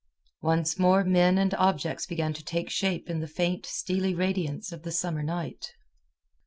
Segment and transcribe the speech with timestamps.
[0.41, 4.81] Once more men and objects began to take shape in the faint, steely radiance of
[4.81, 5.75] the summer night.